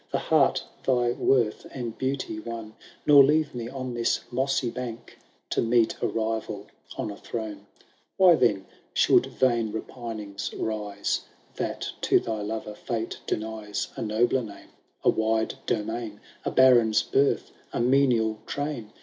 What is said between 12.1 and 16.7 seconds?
thy lover £ate denies A nobler name, a wide domain, A